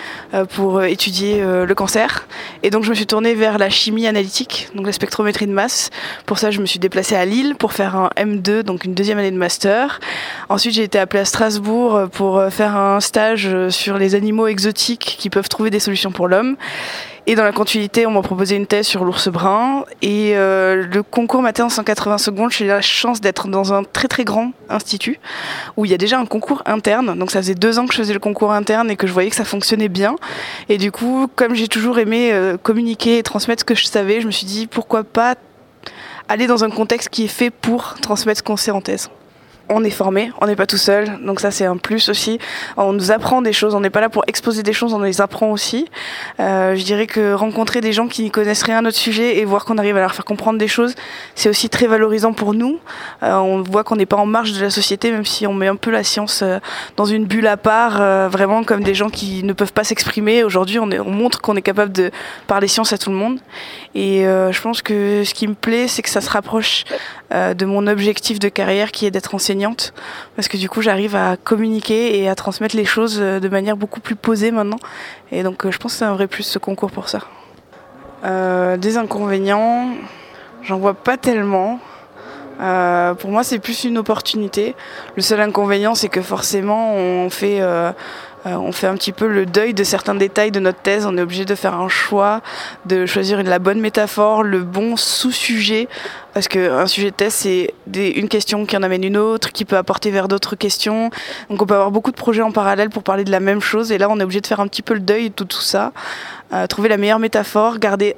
pour 0.55 0.81
étudier 0.83 1.43
le 1.43 1.75
cancer. 1.75 2.27
Et 2.63 2.71
donc 2.71 2.83
je 2.83 2.89
me 2.89 2.95
suis 2.95 3.05
tournée 3.05 3.35
vers 3.35 3.59
la 3.59 3.69
chimie 3.69 4.07
analytique, 4.07 4.69
donc 4.73 4.87
la 4.87 4.93
spectrométrie 4.93 5.45
de 5.45 5.53
masse. 5.53 5.91
Pour 6.25 6.39
ça 6.39 6.49
je 6.49 6.59
me 6.59 6.65
suis 6.65 6.79
déplacée 6.79 7.15
à 7.15 7.25
Lille 7.25 7.55
pour 7.55 7.73
faire 7.73 7.95
un 7.95 8.09
M2, 8.17 8.63
donc 8.63 8.83
une 8.83 8.95
deuxième 8.95 9.19
année 9.19 9.31
de 9.31 9.37
master. 9.37 9.99
Ensuite 10.49 10.73
j'ai 10.73 10.83
été 10.83 10.97
appelée 10.97 11.21
à 11.21 11.25
Strasbourg 11.25 12.09
pour 12.11 12.43
faire 12.49 12.75
un 12.75 12.99
stage 12.99 13.69
sur 13.69 13.99
les 13.99 14.15
animaux 14.15 14.47
exotiques 14.47 15.17
qui 15.19 15.29
peuvent 15.29 15.49
trouver 15.49 15.69
des 15.69 15.79
solutions 15.79 16.11
pour 16.11 16.27
l'homme. 16.27 16.57
Et 17.27 17.35
dans 17.35 17.43
la 17.43 17.51
continuité, 17.51 18.07
on 18.07 18.11
m'a 18.11 18.23
proposé 18.23 18.55
une 18.55 18.65
thèse 18.65 18.87
sur 18.87 19.05
l'ours 19.05 19.27
brun. 19.29 19.85
Et 20.01 20.31
euh, 20.35 20.87
le 20.91 21.03
concours 21.03 21.41
matin 21.41 21.65
en 21.65 21.69
180 21.69 22.17
secondes, 22.17 22.51
j'ai 22.51 22.65
eu 22.65 22.67
la 22.67 22.81
chance 22.81 23.21
d'être 23.21 23.47
dans 23.47 23.73
un 23.73 23.83
très 23.83 24.07
très 24.07 24.23
grand 24.23 24.51
institut 24.69 25.19
où 25.77 25.85
il 25.85 25.91
y 25.91 25.93
a 25.93 25.97
déjà 25.97 26.19
un 26.19 26.25
concours 26.25 26.63
interne. 26.65 27.17
Donc 27.17 27.29
ça 27.29 27.39
faisait 27.41 27.55
deux 27.55 27.77
ans 27.77 27.85
que 27.85 27.93
je 27.93 27.99
faisais 27.99 28.13
le 28.13 28.19
concours 28.19 28.51
interne 28.51 28.89
et 28.89 28.95
que 28.95 29.05
je 29.05 29.13
voyais 29.13 29.29
que 29.29 29.35
ça 29.35 29.45
fonctionnait 29.45 29.89
bien. 29.89 30.15
Et 30.67 30.77
du 30.77 30.91
coup, 30.91 31.27
comme 31.35 31.53
j'ai 31.53 31.67
toujours 31.67 31.99
aimé 31.99 32.31
euh, 32.33 32.57
communiquer 32.57 33.19
et 33.19 33.23
transmettre 33.23 33.61
ce 33.61 33.65
que 33.65 33.75
je 33.75 33.85
savais, 33.85 34.19
je 34.19 34.25
me 34.25 34.31
suis 34.31 34.47
dit 34.47 34.65
pourquoi 34.65 35.03
pas 35.03 35.35
aller 36.27 36.47
dans 36.47 36.63
un 36.63 36.69
contexte 36.69 37.09
qui 37.09 37.25
est 37.25 37.27
fait 37.27 37.51
pour 37.51 37.95
transmettre 38.01 38.39
ce 38.39 38.43
qu'on 38.43 38.57
sait 38.57 38.71
en 38.71 38.81
thèse 38.81 39.09
on 39.71 39.83
est 39.83 39.89
formé, 39.89 40.31
on 40.41 40.47
n'est 40.47 40.55
pas 40.55 40.67
tout 40.67 40.77
seul, 40.77 41.19
donc 41.23 41.39
ça 41.39 41.49
c'est 41.49 41.65
un 41.65 41.77
plus 41.77 42.09
aussi. 42.09 42.39
On 42.77 42.93
nous 42.93 43.11
apprend 43.11 43.41
des 43.41 43.53
choses, 43.53 43.73
on 43.73 43.79
n'est 43.79 43.89
pas 43.89 44.01
là 44.01 44.09
pour 44.09 44.23
exposer 44.27 44.63
des 44.63 44.73
choses, 44.73 44.93
on 44.93 44.99
les 44.99 45.21
apprend 45.21 45.51
aussi. 45.51 45.87
Euh, 46.39 46.75
je 46.75 46.83
dirais 46.83 47.07
que 47.07 47.33
rencontrer 47.33 47.79
des 47.79 47.93
gens 47.93 48.07
qui 48.07 48.23
n'y 48.23 48.31
connaissent 48.31 48.63
rien 48.63 48.79
à 48.79 48.81
notre 48.81 48.97
sujet 48.97 49.37
et 49.37 49.45
voir 49.45 49.63
qu'on 49.65 49.77
arrive 49.77 49.95
à 49.95 50.01
leur 50.01 50.13
faire 50.13 50.25
comprendre 50.25 50.59
des 50.59 50.67
choses, 50.67 50.93
c'est 51.35 51.49
aussi 51.49 51.69
très 51.69 51.87
valorisant 51.87 52.33
pour 52.33 52.53
nous. 52.53 52.79
Euh, 53.23 53.33
on 53.35 53.61
voit 53.61 53.83
qu'on 53.83 53.95
n'est 53.95 54.05
pas 54.05 54.17
en 54.17 54.25
marge 54.25 54.51
de 54.51 54.61
la 54.61 54.69
société, 54.69 55.11
même 55.11 55.25
si 55.25 55.47
on 55.47 55.53
met 55.53 55.67
un 55.67 55.77
peu 55.77 55.89
la 55.89 56.03
science 56.03 56.41
euh, 56.43 56.59
dans 56.97 57.05
une 57.05 57.25
bulle 57.25 57.47
à 57.47 57.57
part, 57.57 58.29
vraiment 58.29 58.63
comme 58.63 58.83
des 58.83 58.93
gens 58.93 59.09
qui 59.09 59.43
ne 59.43 59.53
peuvent 59.53 59.73
pas 59.73 59.83
s'exprimer. 59.83 60.43
Aujourd'hui, 60.43 60.79
on, 60.79 60.89
on, 60.91 61.11
montre 61.11 61.39
qu'on 61.41 61.55
est 61.55 61.61
capable 61.61 61.91
de 61.93 62.11
parler 62.47 62.67
science 62.67 62.93
à 62.93 62.97
tout 62.97 63.09
le 63.09 63.15
monde. 63.15 63.39
Et 63.95 64.23
je 64.23 64.61
pense 64.61 64.81
que 64.81 65.23
ce 65.23 65.33
qui 65.33 65.47
me 65.47 65.53
plaît, 65.53 65.87
c'est 65.87 66.01
que 66.01 66.09
ça 66.09 66.21
se 66.21 66.29
rapproche 66.29 66.83
de 67.31 67.65
mon 67.65 67.87
objectif 67.87 68.39
de 68.39 68.49
carrière 68.49 68.91
qui 68.91 69.05
est 69.05 69.11
d'être 69.11 69.35
enseignant 69.35 69.60
parce 70.35 70.47
que 70.47 70.57
du 70.57 70.69
coup 70.69 70.81
j'arrive 70.81 71.15
à 71.15 71.37
communiquer 71.37 72.19
et 72.19 72.29
à 72.29 72.35
transmettre 72.35 72.75
les 72.75 72.85
choses 72.85 73.17
euh, 73.19 73.39
de 73.39 73.49
manière 73.49 73.77
beaucoup 73.77 73.99
plus 73.99 74.15
posée 74.15 74.51
maintenant. 74.51 74.79
Et 75.31 75.43
donc 75.43 75.65
euh, 75.65 75.71
je 75.71 75.77
pense 75.77 75.93
que 75.93 75.99
c'est 75.99 76.05
un 76.05 76.13
vrai 76.13 76.27
plus 76.27 76.43
ce 76.43 76.59
concours 76.59 76.91
pour 76.91 77.09
ça. 77.09 77.19
Euh, 78.23 78.77
des 78.77 78.97
inconvénients, 78.97 79.89
j'en 80.63 80.77
vois 80.77 80.93
pas 80.93 81.17
tellement. 81.17 81.79
pour 82.59 83.31
moi, 83.31 83.43
c'est 83.43 83.59
plus 83.59 83.83
une 83.83 83.97
opportunité. 83.97 84.75
Le 85.15 85.21
seul 85.21 85.41
inconvénient, 85.41 85.95
c'est 85.95 86.09
que 86.09 86.21
forcément, 86.21 86.93
on 86.93 87.29
fait 87.31 87.61
on 88.45 88.71
fait 88.71 88.87
un 88.87 88.95
petit 88.95 89.11
peu 89.11 89.27
le 89.27 89.45
deuil 89.45 89.73
de 89.73 89.83
certains 89.83 90.15
détails 90.15 90.51
de 90.51 90.59
notre 90.59 90.79
thèse. 90.79 91.05
On 91.05 91.17
est 91.17 91.21
obligé 91.21 91.45
de 91.45 91.55
faire 91.55 91.75
un 91.75 91.89
choix, 91.89 92.41
de 92.85 93.05
choisir 93.05 93.41
la 93.43 93.59
bonne 93.59 93.79
métaphore, 93.79 94.43
le 94.43 94.61
bon 94.61 94.97
sous-sujet. 94.97 95.87
Parce 96.33 96.47
qu'un 96.47 96.87
sujet 96.87 97.11
de 97.11 97.15
thèse, 97.15 97.33
c'est 97.33 97.73
une 97.93 98.29
question 98.29 98.65
qui 98.65 98.77
en 98.77 98.83
amène 98.83 99.03
une 99.03 99.17
autre, 99.17 99.51
qui 99.51 99.65
peut 99.65 99.77
apporter 99.77 100.11
vers 100.11 100.27
d'autres 100.27 100.55
questions. 100.55 101.09
Donc 101.49 101.61
on 101.61 101.65
peut 101.65 101.73
avoir 101.73 101.91
beaucoup 101.91 102.11
de 102.11 102.15
projets 102.15 102.41
en 102.41 102.51
parallèle 102.51 102.89
pour 102.89 103.03
parler 103.03 103.23
de 103.23 103.31
la 103.31 103.39
même 103.39 103.59
chose. 103.59 103.91
Et 103.91 103.97
là, 103.97 104.09
on 104.09 104.19
est 104.19 104.23
obligé 104.23 104.41
de 104.41 104.47
faire 104.47 104.61
un 104.61 104.67
petit 104.67 104.81
peu 104.81 104.93
le 104.93 105.01
deuil 105.01 105.29
de 105.29 105.43
tout, 105.43 105.61
ça. 105.61 105.91
Euh, 106.53 106.67
trouver 106.67 106.89
la 106.89 106.97
meilleure 106.97 107.19
métaphore, 107.19 107.79
garder 107.79 108.15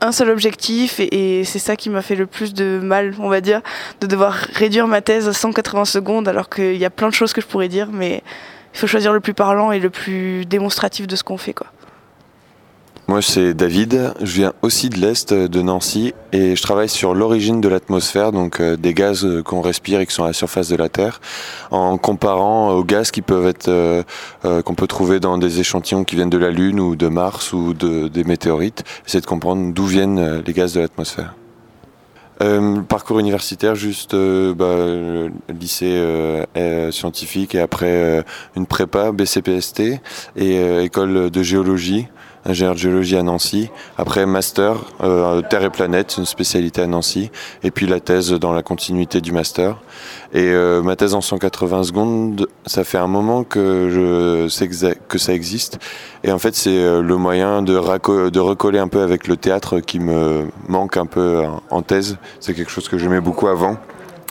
un 0.00 0.12
seul 0.12 0.30
objectif 0.30 1.00
et, 1.00 1.44
c'est 1.44 1.58
ça 1.58 1.76
qui 1.76 1.88
m'a 1.88 2.02
fait 2.02 2.14
le 2.16 2.26
plus 2.26 2.52
de 2.52 2.78
mal, 2.82 3.14
on 3.18 3.28
va 3.28 3.40
dire, 3.40 3.60
de 4.00 4.06
devoir 4.06 4.34
réduire 4.54 4.86
ma 4.86 5.00
thèse 5.00 5.28
à 5.28 5.32
180 5.32 5.84
secondes 5.86 6.28
alors 6.28 6.48
qu'il 6.48 6.76
y 6.76 6.84
a 6.84 6.90
plein 6.90 7.08
de 7.08 7.14
choses 7.14 7.32
que 7.32 7.40
je 7.40 7.46
pourrais 7.46 7.68
dire, 7.68 7.88
mais 7.92 8.22
il 8.74 8.80
faut 8.80 8.86
choisir 8.86 9.12
le 9.12 9.20
plus 9.20 9.34
parlant 9.34 9.72
et 9.72 9.78
le 9.78 9.90
plus 9.90 10.44
démonstratif 10.44 11.06
de 11.06 11.16
ce 11.16 11.22
qu'on 11.22 11.38
fait. 11.38 11.54
Quoi. 11.54 11.68
Moi, 13.06 13.20
c'est 13.20 13.52
David. 13.52 14.14
Je 14.22 14.32
viens 14.32 14.54
aussi 14.62 14.88
de 14.88 14.98
l'Est, 14.98 15.34
de 15.34 15.60
Nancy, 15.60 16.14
et 16.32 16.56
je 16.56 16.62
travaille 16.62 16.88
sur 16.88 17.14
l'origine 17.14 17.60
de 17.60 17.68
l'atmosphère, 17.68 18.32
donc 18.32 18.60
euh, 18.60 18.78
des 18.78 18.94
gaz 18.94 19.26
euh, 19.26 19.42
qu'on 19.42 19.60
respire 19.60 20.00
et 20.00 20.06
qui 20.06 20.14
sont 20.14 20.24
à 20.24 20.28
la 20.28 20.32
surface 20.32 20.70
de 20.70 20.76
la 20.76 20.88
Terre, 20.88 21.20
en 21.70 21.98
comparant 21.98 22.70
aux 22.70 22.82
gaz 22.82 23.10
qui 23.10 23.20
peuvent 23.20 23.46
être, 23.46 23.68
euh, 23.68 24.02
qu'on 24.64 24.74
peut 24.74 24.86
trouver 24.86 25.20
dans 25.20 25.36
des 25.36 25.60
échantillons 25.60 26.04
qui 26.04 26.16
viennent 26.16 26.30
de 26.30 26.38
la 26.38 26.50
Lune 26.50 26.80
ou 26.80 26.96
de 26.96 27.08
Mars 27.08 27.52
ou 27.52 27.74
de, 27.74 28.08
des 28.08 28.24
météorites. 28.24 28.84
Essayer 29.06 29.20
de 29.20 29.26
comprendre 29.26 29.74
d'où 29.74 29.84
viennent 29.84 30.42
les 30.46 30.52
gaz 30.54 30.72
de 30.72 30.80
l'atmosphère. 30.80 31.34
Euh, 32.42 32.80
parcours 32.80 33.20
universitaire, 33.20 33.76
juste 33.76 34.14
euh, 34.14 34.54
bah, 34.54 35.32
lycée 35.60 35.92
euh, 35.92 36.90
scientifique 36.90 37.54
et 37.54 37.60
après 37.60 38.24
une 38.56 38.66
prépa 38.66 39.12
BCPST 39.12 40.00
et 40.36 40.84
école 40.84 41.30
de 41.30 41.42
géologie 41.42 42.08
ingénieur 42.44 42.74
de 42.74 42.78
géologie 42.78 43.16
à 43.16 43.22
Nancy. 43.22 43.70
Après, 43.98 44.26
master, 44.26 44.76
euh, 45.02 45.42
Terre 45.42 45.64
et 45.64 45.70
planète, 45.70 46.16
une 46.18 46.26
spécialité 46.26 46.82
à 46.82 46.86
Nancy. 46.86 47.30
Et 47.62 47.70
puis 47.70 47.86
la 47.86 48.00
thèse 48.00 48.32
dans 48.32 48.52
la 48.52 48.62
continuité 48.62 49.20
du 49.20 49.32
master. 49.32 49.76
Et 50.32 50.50
euh, 50.50 50.82
ma 50.82 50.96
thèse 50.96 51.14
en 51.14 51.20
180 51.20 51.84
secondes, 51.84 52.48
ça 52.66 52.84
fait 52.84 52.98
un 52.98 53.06
moment 53.06 53.44
que 53.44 53.88
je 53.90 54.48
sais 54.48 54.68
que 54.68 55.18
ça 55.18 55.32
existe. 55.32 55.78
Et 56.22 56.32
en 56.32 56.38
fait, 56.38 56.54
c'est 56.54 56.70
euh, 56.70 57.02
le 57.02 57.16
moyen 57.16 57.62
de, 57.62 57.72
de 58.30 58.40
recoller 58.40 58.78
un 58.78 58.88
peu 58.88 59.00
avec 59.00 59.26
le 59.26 59.36
théâtre 59.36 59.80
qui 59.80 59.98
me 59.98 60.48
manque 60.68 60.96
un 60.96 61.06
peu 61.06 61.42
en 61.70 61.82
thèse. 61.82 62.18
C'est 62.40 62.54
quelque 62.54 62.70
chose 62.70 62.88
que 62.88 62.98
j'aimais 62.98 63.20
beaucoup 63.20 63.48
avant 63.48 63.76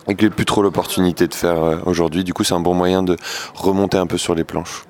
et 0.07 0.15
que 0.15 0.21
j'ai 0.21 0.29
plus 0.29 0.45
trop 0.45 0.61
l'opportunité 0.61 1.27
de 1.27 1.33
faire 1.33 1.79
aujourd'hui. 1.85 2.23
Du 2.23 2.33
coup, 2.33 2.43
c'est 2.43 2.53
un 2.53 2.59
bon 2.59 2.73
moyen 2.73 3.03
de 3.03 3.15
remonter 3.55 3.97
un 3.97 4.07
peu 4.07 4.17
sur 4.17 4.35
les 4.35 4.43
planches. 4.43 4.83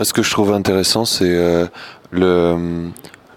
Ce 0.00 0.12
que 0.12 0.22
je 0.22 0.30
trouve 0.30 0.52
intéressant, 0.52 1.04
c'est 1.04 1.24
euh, 1.24 1.66
le, 2.12 2.90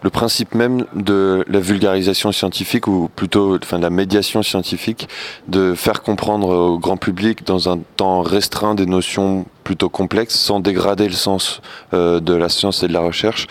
le 0.03 0.09
principe 0.11 0.53
même 0.53 0.85
de 0.93 1.43
la 1.47 1.59
vulgarisation 1.59 2.31
scientifique, 2.31 2.85
ou 2.85 3.09
plutôt 3.15 3.57
enfin, 3.57 3.79
de 3.79 3.83
la 3.83 3.89
médiation 3.89 4.43
scientifique, 4.43 5.09
de 5.47 5.73
faire 5.73 6.03
comprendre 6.03 6.49
au 6.49 6.77
grand 6.77 6.97
public 6.97 7.47
dans 7.47 7.67
un 7.67 7.79
temps 7.97 8.21
restreint 8.21 8.75
des 8.75 8.85
notions 8.85 9.45
plutôt 9.63 9.89
complexes, 9.89 10.35
sans 10.35 10.59
dégrader 10.59 11.07
le 11.07 11.15
sens 11.15 11.61
euh, 11.95 12.19
de 12.19 12.35
la 12.35 12.47
science 12.47 12.83
et 12.83 12.87
de 12.87 12.93
la 12.93 13.01
recherche. 13.01 13.47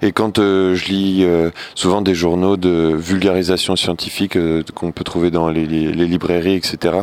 Et 0.00 0.12
quand 0.12 0.38
euh, 0.38 0.74
je 0.74 0.86
lis 0.86 1.26
souvent 1.74 2.00
des 2.00 2.14
journaux 2.14 2.56
de 2.56 2.94
vulgarisation 2.96 3.76
scientifique 3.76 4.38
qu'on 4.74 4.90
peut 4.90 5.04
trouver 5.04 5.30
dans 5.30 5.50
les, 5.50 5.66
librairies, 5.66 6.54
etc., 6.54 7.00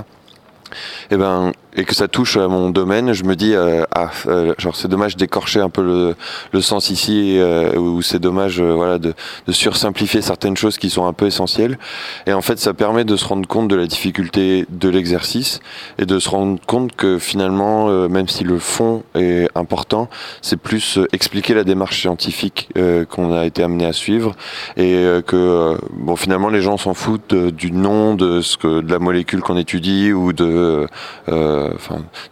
et 1.12 1.15
eh 1.15 1.18
ben 1.18 1.51
et 1.75 1.86
que 1.86 1.96
ça 1.96 2.08
touche 2.08 2.38
à 2.38 2.48
mon 2.48 2.70
domaine, 2.70 3.13
je 3.13 3.24
me 3.24 3.36
dis 3.36 3.54
euh, 3.56 3.84
ah 3.96 4.12
euh, 4.28 4.54
genre 4.58 4.75
c'est 4.75 4.88
dommage 4.88 5.16
d'écorcher 5.16 5.62
un 5.62 5.70
peu 5.70 5.82
le, 5.82 6.16
le 6.51 6.62
sens 6.62 6.90
ici 6.90 7.38
euh, 7.38 7.75
ou 7.78 8.01
c'est 8.01 8.20
dommage 8.20 8.60
euh, 8.60 8.74
voilà 8.74 9.00
de, 9.00 9.13
de, 9.48 9.51
sursimplifier 9.51 10.22
certaines 10.22 10.58
choses 10.58 10.78
qui 10.78 10.90
sont 10.90 11.06
un 11.06 11.13
peu 11.13 11.28
essentielles. 11.28 11.78
Et 12.25 12.34
en 12.34 12.42
fait 12.42 12.60
ça 12.60 12.74
permet 12.74 13.06
de 13.06 13.16
se 13.16 13.25
rendre 13.25 13.48
compte 13.48 13.68
de 13.68 13.75
la 13.75 13.88
difficulté 13.88 14.66
de 14.70 14.90
l'exercice 14.90 15.62
et 15.98 16.06
de 16.06 16.20
se 16.20 16.30
rendre 16.30 16.60
compte 16.66 16.96
que 16.96 17.20
finalement 17.20 17.88
même 18.10 18.28
si 18.28 18.44
le 18.44 18.60
fond 18.60 19.04
est 19.16 19.48
important, 19.56 20.10
c'est 20.42 20.58
plus 20.58 21.00
expliquer 21.13 21.54
la 21.54 21.63
démarche 21.63 22.01
scientifique 22.01 22.70
qu'on 23.10 23.34
a 23.34 23.46
été 23.46 23.63
amené 23.63 23.86
à 23.86 23.94
suivre 23.94 24.36
et 24.78 25.06
que 25.25 25.78
bon 25.94 26.16
finalement 26.16 26.50
les 26.50 26.62
gens 26.62 26.78
s'en 26.78 26.94
foutent 26.94 27.36
du 27.36 27.72
nom 27.72 28.16
de 28.16 28.42
ce 28.42 28.58
que 28.58 28.82
de 28.82 28.92
la 28.92 29.00
molécule 29.00 29.42
qu'on 29.42 29.58
étudie 29.58 30.12
ou 30.13 30.34
de 30.34 30.88
euh, 31.30 31.61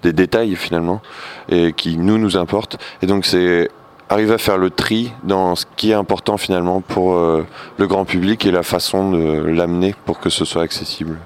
des 0.04 0.14
détails 0.14 0.56
finalement, 0.56 1.02
et 1.50 1.74
qui 1.74 1.98
nous 1.98 2.18
nous 2.18 2.38
importent. 2.38 2.78
Et 3.02 3.06
donc 3.06 3.26
c'est 3.26 3.70
arriver 4.10 4.34
à 4.34 4.38
faire 4.38 4.58
le 4.58 4.72
tri 4.72 5.12
dans 5.24 5.56
ce 5.56 5.66
qui 5.76 5.92
est 5.92 5.94
important 5.94 6.38
finalement 6.38 6.82
pour 6.82 7.14
euh, 7.14 7.46
le 7.78 7.88
grand 7.88 8.06
public 8.06 8.46
et 8.46 8.52
la 8.52 8.64
façon 8.64 9.12
de 9.12 9.42
l'amener 9.44 9.94
pour 10.06 10.20
que 10.20 10.30
ce 10.30 10.46
soit 10.46 10.64
accessible. 10.64 11.18